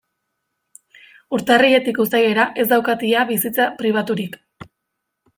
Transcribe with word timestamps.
Urtarriletik 1.37 1.99
uztailera 2.03 2.45
ez 2.63 2.65
daukat 2.71 3.03
ia 3.09 3.25
bizitza 3.33 3.67
pribaturik. 3.83 4.39